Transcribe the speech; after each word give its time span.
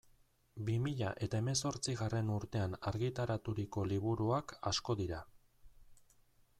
Bi 0.69 0.77
mila 0.85 1.11
eta 1.27 1.41
hemezortzigarren 1.41 2.31
urtean 2.37 2.73
argitaraturiko 2.93 3.85
liburuak 3.93 4.57
asko 4.73 5.01
dira. 5.05 5.23